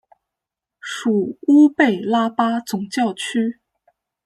[0.79, 3.59] 属乌贝拉巴总教区。